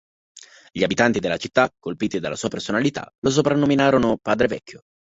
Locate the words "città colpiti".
1.37-2.17